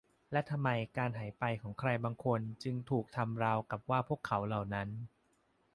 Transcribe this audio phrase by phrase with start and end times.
[0.31, 4.89] และทำไมการหายไปของใครบางคนจึงถูกทำราวกับว่าพวกเขาเหล่านั้น